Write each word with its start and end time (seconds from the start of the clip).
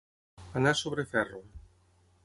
Anar 0.61 0.73
sobre 0.81 1.07
ferro. 1.13 1.45